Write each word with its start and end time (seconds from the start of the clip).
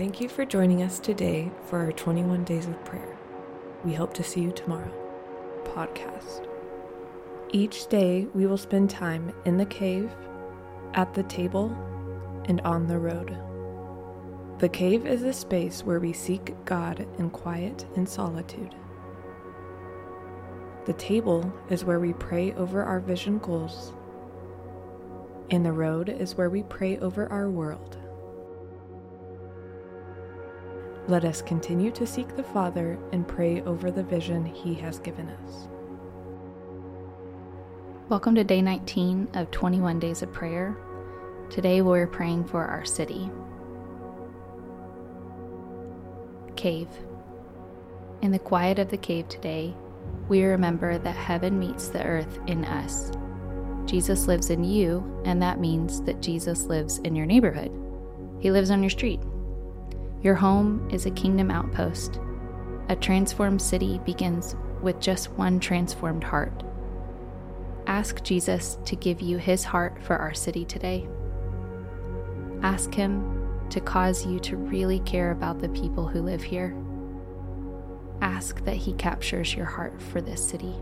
Thank 0.00 0.18
you 0.22 0.30
for 0.30 0.46
joining 0.46 0.82
us 0.82 0.98
today 0.98 1.52
for 1.66 1.78
our 1.78 1.92
21 1.92 2.44
Days 2.44 2.64
of 2.64 2.82
Prayer. 2.86 3.18
We 3.84 3.92
hope 3.92 4.14
to 4.14 4.24
see 4.24 4.40
you 4.40 4.50
tomorrow. 4.50 4.90
Podcast. 5.64 6.48
Each 7.50 7.86
day 7.86 8.26
we 8.32 8.46
will 8.46 8.56
spend 8.56 8.88
time 8.88 9.30
in 9.44 9.58
the 9.58 9.66
cave, 9.66 10.10
at 10.94 11.12
the 11.12 11.24
table, 11.24 11.76
and 12.46 12.62
on 12.62 12.86
the 12.86 12.98
road. 12.98 13.36
The 14.58 14.70
cave 14.70 15.04
is 15.04 15.22
a 15.22 15.34
space 15.34 15.84
where 15.84 16.00
we 16.00 16.14
seek 16.14 16.54
God 16.64 17.06
in 17.18 17.28
quiet 17.28 17.84
and 17.94 18.08
solitude. 18.08 18.74
The 20.86 20.94
table 20.94 21.52
is 21.68 21.84
where 21.84 22.00
we 22.00 22.14
pray 22.14 22.54
over 22.54 22.82
our 22.82 23.00
vision 23.00 23.38
goals, 23.38 23.92
and 25.50 25.62
the 25.62 25.72
road 25.72 26.08
is 26.08 26.36
where 26.36 26.48
we 26.48 26.62
pray 26.62 26.96
over 27.00 27.30
our 27.30 27.50
world. 27.50 27.98
Let 31.08 31.24
us 31.24 31.40
continue 31.40 31.90
to 31.92 32.06
seek 32.06 32.36
the 32.36 32.42
Father 32.42 32.98
and 33.12 33.26
pray 33.26 33.62
over 33.62 33.90
the 33.90 34.02
vision 34.02 34.44
He 34.44 34.74
has 34.74 34.98
given 34.98 35.28
us. 35.28 35.68
Welcome 38.10 38.34
to 38.34 38.44
day 38.44 38.60
19 38.60 39.28
of 39.34 39.50
21 39.50 39.98
Days 39.98 40.22
of 40.22 40.32
Prayer. 40.32 40.76
Today 41.48 41.80
we're 41.80 42.06
praying 42.06 42.44
for 42.44 42.64
our 42.64 42.84
city. 42.84 43.30
Cave. 46.54 46.88
In 48.20 48.30
the 48.30 48.38
quiet 48.38 48.78
of 48.78 48.90
the 48.90 48.98
cave 48.98 49.26
today, 49.28 49.74
we 50.28 50.44
remember 50.44 50.98
that 50.98 51.16
heaven 51.16 51.58
meets 51.58 51.88
the 51.88 52.04
earth 52.04 52.38
in 52.46 52.64
us. 52.66 53.10
Jesus 53.86 54.28
lives 54.28 54.50
in 54.50 54.62
you, 54.62 55.22
and 55.24 55.42
that 55.42 55.60
means 55.60 56.02
that 56.02 56.20
Jesus 56.20 56.64
lives 56.64 56.98
in 56.98 57.16
your 57.16 57.26
neighborhood. 57.26 57.72
He 58.38 58.50
lives 58.50 58.70
on 58.70 58.82
your 58.82 58.90
street. 58.90 59.20
Your 60.22 60.34
home 60.34 60.88
is 60.90 61.06
a 61.06 61.10
kingdom 61.10 61.50
outpost. 61.50 62.20
A 62.88 62.96
transformed 62.96 63.62
city 63.62 64.00
begins 64.04 64.54
with 64.82 65.00
just 65.00 65.30
one 65.32 65.60
transformed 65.60 66.24
heart. 66.24 66.62
Ask 67.86 68.22
Jesus 68.22 68.78
to 68.84 68.96
give 68.96 69.20
you 69.20 69.38
his 69.38 69.64
heart 69.64 70.02
for 70.02 70.16
our 70.16 70.34
city 70.34 70.64
today. 70.64 71.08
Ask 72.62 72.92
him 72.92 73.66
to 73.70 73.80
cause 73.80 74.26
you 74.26 74.38
to 74.40 74.56
really 74.56 75.00
care 75.00 75.30
about 75.30 75.60
the 75.60 75.68
people 75.70 76.06
who 76.06 76.20
live 76.20 76.42
here. 76.42 76.76
Ask 78.20 78.62
that 78.64 78.76
he 78.76 78.92
captures 78.94 79.54
your 79.54 79.66
heart 79.66 80.00
for 80.02 80.20
this 80.20 80.46
city. 80.46 80.74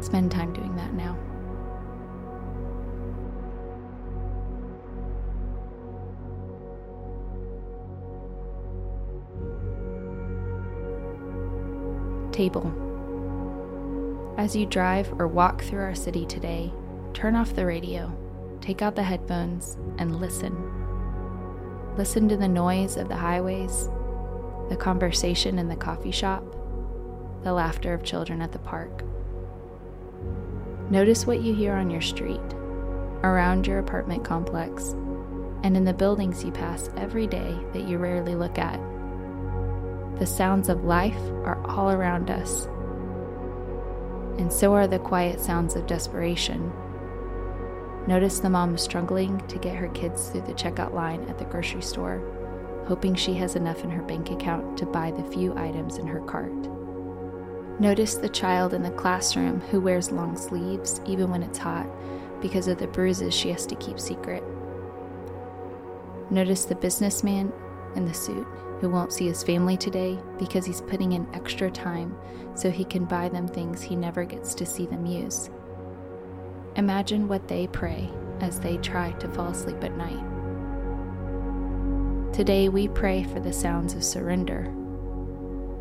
Spend 0.00 0.30
time 0.30 0.54
doing 0.54 0.74
that 0.76 0.94
now. 0.94 1.18
Table. 12.36 12.70
As 14.36 14.54
you 14.54 14.66
drive 14.66 15.10
or 15.18 15.26
walk 15.26 15.62
through 15.62 15.82
our 15.82 15.94
city 15.94 16.26
today, 16.26 16.70
turn 17.14 17.34
off 17.34 17.54
the 17.54 17.64
radio, 17.64 18.12
take 18.60 18.82
out 18.82 18.94
the 18.94 19.02
headphones, 19.02 19.78
and 19.96 20.20
listen. 20.20 20.54
Listen 21.96 22.28
to 22.28 22.36
the 22.36 22.46
noise 22.46 22.98
of 22.98 23.08
the 23.08 23.16
highways, 23.16 23.88
the 24.68 24.76
conversation 24.76 25.58
in 25.58 25.68
the 25.68 25.76
coffee 25.76 26.10
shop, 26.10 26.44
the 27.42 27.54
laughter 27.54 27.94
of 27.94 28.04
children 28.04 28.42
at 28.42 28.52
the 28.52 28.58
park. 28.58 29.02
Notice 30.90 31.26
what 31.26 31.40
you 31.40 31.54
hear 31.54 31.72
on 31.72 31.88
your 31.88 32.02
street, 32.02 32.52
around 33.22 33.66
your 33.66 33.78
apartment 33.78 34.24
complex, 34.24 34.90
and 35.62 35.74
in 35.74 35.84
the 35.84 35.94
buildings 35.94 36.44
you 36.44 36.52
pass 36.52 36.90
every 36.98 37.26
day 37.26 37.56
that 37.72 37.88
you 37.88 37.96
rarely 37.96 38.34
look 38.34 38.58
at. 38.58 38.78
The 40.18 40.26
sounds 40.26 40.70
of 40.70 40.84
life 40.84 41.20
are 41.44 41.62
all 41.66 41.90
around 41.90 42.30
us, 42.30 42.64
and 44.38 44.50
so 44.50 44.72
are 44.72 44.86
the 44.86 44.98
quiet 44.98 45.40
sounds 45.40 45.76
of 45.76 45.86
desperation. 45.86 46.72
Notice 48.06 48.38
the 48.38 48.48
mom 48.48 48.78
struggling 48.78 49.46
to 49.48 49.58
get 49.58 49.76
her 49.76 49.88
kids 49.88 50.30
through 50.30 50.42
the 50.42 50.54
checkout 50.54 50.94
line 50.94 51.22
at 51.28 51.38
the 51.38 51.44
grocery 51.44 51.82
store, 51.82 52.22
hoping 52.86 53.14
she 53.14 53.34
has 53.34 53.56
enough 53.56 53.84
in 53.84 53.90
her 53.90 54.02
bank 54.02 54.30
account 54.30 54.78
to 54.78 54.86
buy 54.86 55.10
the 55.10 55.24
few 55.24 55.54
items 55.54 55.98
in 55.98 56.06
her 56.06 56.20
cart. 56.20 56.66
Notice 57.78 58.14
the 58.14 58.30
child 58.30 58.72
in 58.72 58.82
the 58.82 58.90
classroom 58.92 59.60
who 59.60 59.82
wears 59.82 60.10
long 60.10 60.34
sleeves 60.38 60.98
even 61.04 61.30
when 61.30 61.42
it's 61.42 61.58
hot 61.58 61.86
because 62.40 62.68
of 62.68 62.78
the 62.78 62.86
bruises 62.86 63.34
she 63.34 63.50
has 63.50 63.66
to 63.66 63.74
keep 63.76 64.00
secret. 64.00 64.42
Notice 66.30 66.64
the 66.64 66.74
businessman 66.74 67.52
in 67.96 68.06
the 68.06 68.14
suit 68.14 68.46
who 68.80 68.90
won't 68.90 69.12
see 69.12 69.26
his 69.26 69.42
family 69.42 69.76
today 69.76 70.18
because 70.38 70.66
he's 70.66 70.82
putting 70.82 71.12
in 71.12 71.26
extra 71.34 71.70
time 71.70 72.16
so 72.54 72.70
he 72.70 72.84
can 72.84 73.04
buy 73.04 73.28
them 73.28 73.48
things 73.48 73.82
he 73.82 73.96
never 73.96 74.24
gets 74.24 74.54
to 74.54 74.66
see 74.66 74.86
them 74.86 75.06
use. 75.06 75.50
Imagine 76.76 77.26
what 77.26 77.48
they 77.48 77.66
pray 77.68 78.10
as 78.40 78.60
they 78.60 78.76
try 78.78 79.12
to 79.12 79.28
fall 79.28 79.48
asleep 79.48 79.82
at 79.82 79.96
night. 79.96 80.22
Today 82.34 82.68
we 82.68 82.88
pray 82.88 83.24
for 83.24 83.40
the 83.40 83.52
sounds 83.52 83.94
of 83.94 84.04
surrender. 84.04 84.70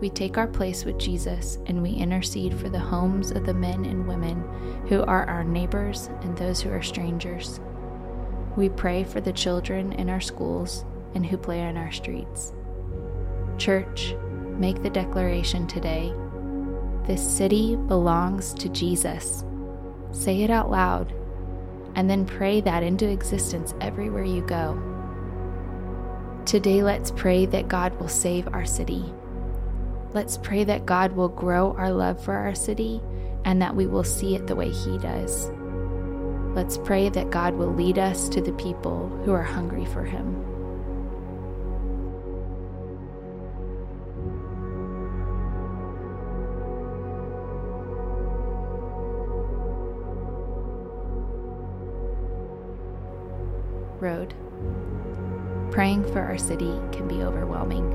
We 0.00 0.08
take 0.08 0.38
our 0.38 0.46
place 0.46 0.84
with 0.84 0.98
Jesus 0.98 1.58
and 1.66 1.82
we 1.82 1.90
intercede 1.90 2.54
for 2.54 2.68
the 2.68 2.78
homes 2.78 3.32
of 3.32 3.44
the 3.44 3.54
men 3.54 3.84
and 3.84 4.06
women 4.06 4.44
who 4.88 5.02
are 5.02 5.24
our 5.24 5.42
neighbors 5.42 6.10
and 6.22 6.36
those 6.36 6.60
who 6.60 6.70
are 6.70 6.82
strangers. 6.82 7.58
We 8.56 8.68
pray 8.68 9.02
for 9.02 9.20
the 9.20 9.32
children 9.32 9.92
in 9.94 10.08
our 10.08 10.20
schools 10.20 10.84
and 11.14 11.26
who 11.26 11.36
play 11.36 11.62
on 11.62 11.76
our 11.76 11.90
streets. 11.90 12.52
Church, 13.58 14.14
make 14.58 14.82
the 14.82 14.90
declaration 14.90 15.66
today 15.66 16.12
this 17.06 17.22
city 17.22 17.76
belongs 17.76 18.54
to 18.54 18.70
Jesus. 18.70 19.44
Say 20.12 20.42
it 20.42 20.48
out 20.48 20.70
loud, 20.70 21.12
and 21.94 22.08
then 22.08 22.24
pray 22.24 22.62
that 22.62 22.82
into 22.82 23.06
existence 23.06 23.74
everywhere 23.82 24.24
you 24.24 24.40
go. 24.40 24.80
Today, 26.46 26.82
let's 26.82 27.10
pray 27.10 27.44
that 27.46 27.68
God 27.68 27.98
will 28.00 28.08
save 28.08 28.48
our 28.54 28.64
city. 28.64 29.04
Let's 30.14 30.38
pray 30.38 30.64
that 30.64 30.86
God 30.86 31.12
will 31.12 31.28
grow 31.28 31.74
our 31.74 31.92
love 31.92 32.24
for 32.24 32.34
our 32.34 32.54
city 32.54 33.02
and 33.44 33.60
that 33.60 33.76
we 33.76 33.86
will 33.86 34.04
see 34.04 34.34
it 34.34 34.46
the 34.46 34.56
way 34.56 34.70
He 34.70 34.96
does. 34.96 35.50
Let's 36.54 36.78
pray 36.78 37.10
that 37.10 37.30
God 37.30 37.54
will 37.54 37.74
lead 37.74 37.98
us 37.98 38.30
to 38.30 38.40
the 38.40 38.52
people 38.52 39.08
who 39.24 39.32
are 39.32 39.42
hungry 39.42 39.84
for 39.84 40.04
Him. 40.04 40.53
Road. 54.04 54.34
Praying 55.72 56.04
for 56.12 56.20
our 56.20 56.38
city 56.38 56.78
can 56.92 57.08
be 57.08 57.22
overwhelming. 57.22 57.90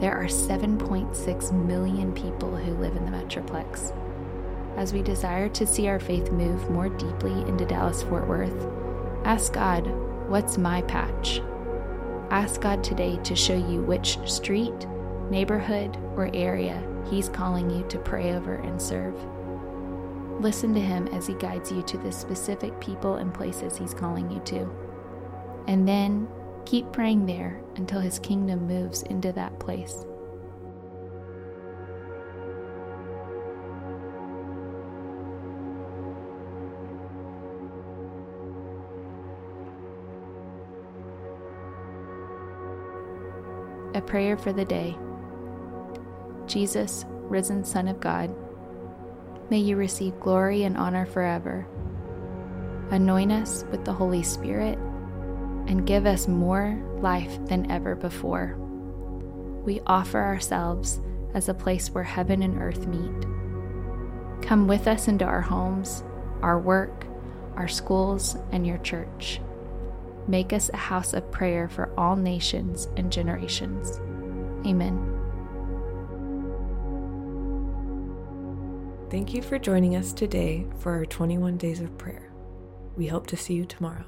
There 0.00 0.16
are 0.16 0.24
7.6 0.24 1.66
million 1.66 2.14
people 2.14 2.56
who 2.56 2.72
live 2.74 2.96
in 2.96 3.04
the 3.04 3.10
Metroplex. 3.10 3.94
As 4.78 4.94
we 4.94 5.02
desire 5.02 5.48
to 5.50 5.66
see 5.66 5.88
our 5.88 6.00
faith 6.00 6.30
move 6.30 6.70
more 6.70 6.88
deeply 6.88 7.32
into 7.42 7.66
Dallas 7.66 8.02
Fort 8.04 8.26
Worth, 8.26 8.66
ask 9.24 9.52
God, 9.52 9.86
What's 10.30 10.56
my 10.56 10.80
patch? 10.82 11.42
Ask 12.30 12.60
God 12.60 12.84
today 12.84 13.18
to 13.24 13.34
show 13.34 13.56
you 13.56 13.82
which 13.82 14.16
street, 14.30 14.86
neighborhood, 15.28 15.96
or 16.16 16.30
area 16.32 16.86
He's 17.10 17.28
calling 17.28 17.68
you 17.68 17.82
to 17.88 17.98
pray 17.98 18.32
over 18.32 18.54
and 18.54 18.80
serve. 18.80 19.14
Listen 20.40 20.72
to 20.72 20.80
Him 20.80 21.08
as 21.08 21.26
He 21.26 21.34
guides 21.34 21.72
you 21.72 21.82
to 21.82 21.98
the 21.98 22.12
specific 22.12 22.78
people 22.80 23.16
and 23.16 23.34
places 23.34 23.76
He's 23.76 23.92
calling 23.92 24.30
you 24.30 24.40
to. 24.44 24.89
And 25.66 25.86
then 25.86 26.28
keep 26.64 26.90
praying 26.92 27.26
there 27.26 27.60
until 27.76 28.00
His 28.00 28.18
kingdom 28.18 28.66
moves 28.66 29.02
into 29.02 29.32
that 29.32 29.58
place. 29.58 30.04
A 43.94 44.00
prayer 44.00 44.36
for 44.36 44.52
the 44.52 44.64
day. 44.64 44.96
Jesus, 46.46 47.04
risen 47.08 47.64
Son 47.64 47.86
of 47.86 48.00
God, 48.00 48.34
may 49.50 49.58
you 49.58 49.76
receive 49.76 50.18
glory 50.20 50.62
and 50.62 50.76
honor 50.76 51.06
forever. 51.06 51.66
Anoint 52.90 53.30
us 53.30 53.64
with 53.70 53.84
the 53.84 53.92
Holy 53.92 54.22
Spirit 54.22 54.78
and 55.66 55.86
give 55.86 56.06
us 56.06 56.28
more 56.28 56.80
life 57.00 57.38
than 57.46 57.70
ever 57.70 57.94
before. 57.94 58.56
We 59.64 59.80
offer 59.86 60.20
ourselves 60.20 61.00
as 61.34 61.48
a 61.48 61.54
place 61.54 61.90
where 61.90 62.04
heaven 62.04 62.42
and 62.42 62.60
earth 62.60 62.86
meet. 62.86 64.46
Come 64.46 64.66
with 64.66 64.86
us 64.86 65.06
into 65.08 65.24
our 65.24 65.42
homes, 65.42 66.02
our 66.42 66.58
work, 66.58 67.06
our 67.56 67.68
schools, 67.68 68.36
and 68.52 68.66
your 68.66 68.78
church. 68.78 69.40
Make 70.26 70.52
us 70.52 70.70
a 70.72 70.76
house 70.76 71.12
of 71.12 71.30
prayer 71.30 71.68
for 71.68 71.92
all 71.98 72.16
nations 72.16 72.88
and 72.96 73.12
generations. 73.12 74.00
Amen. 74.66 75.16
Thank 79.10 79.34
you 79.34 79.42
for 79.42 79.58
joining 79.58 79.96
us 79.96 80.12
today 80.12 80.66
for 80.78 80.92
our 80.92 81.04
21 81.04 81.56
days 81.56 81.80
of 81.80 81.98
prayer. 81.98 82.30
We 82.96 83.08
hope 83.08 83.26
to 83.28 83.36
see 83.36 83.54
you 83.54 83.64
tomorrow. 83.64 84.04